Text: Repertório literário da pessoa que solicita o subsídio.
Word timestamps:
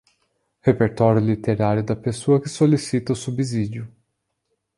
Repertório 0.61 1.21
literário 1.21 1.83
da 1.83 1.95
pessoa 1.95 2.41
que 2.41 2.49
solicita 2.49 3.13
o 3.13 3.15
subsídio. 3.15 3.87